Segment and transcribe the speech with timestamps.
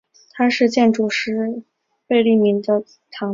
[0.33, 1.61] 她是建筑师
[2.07, 3.29] 贝聿铭的堂妹。